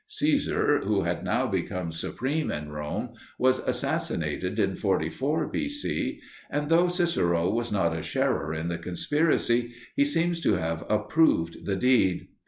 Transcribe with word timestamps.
Caesar, 0.07 0.79
who 0.83 1.03
had 1.03 1.23
now 1.23 1.45
become 1.45 1.91
supreme 1.91 2.49
in 2.49 2.71
Rome, 2.71 3.09
was 3.37 3.59
assassinated 3.67 4.57
in 4.57 4.73
44 4.73 5.45
B.C., 5.49 6.19
and 6.49 6.69
though 6.69 6.87
Cicero 6.87 7.51
was 7.51 7.71
not 7.71 7.95
a 7.95 8.01
sharer 8.01 8.51
in 8.51 8.67
the 8.67 8.79
conspiracy, 8.79 9.73
he 9.95 10.03
seems 10.05 10.41
to 10.41 10.53
have 10.53 10.87
approved 10.89 11.67
the 11.67 11.75
deed. 11.75 12.29